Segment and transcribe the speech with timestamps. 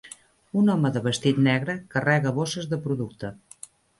[0.61, 3.33] Un home de vestit negre carrega bosses de producte